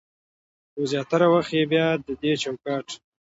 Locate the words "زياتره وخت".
0.91-1.51